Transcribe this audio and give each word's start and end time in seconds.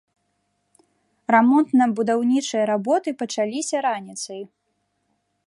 Рамонтна-будаўнічыя 1.35 2.63
работы 2.73 3.09
пачаліся 3.21 3.75
раніцай. 3.89 4.41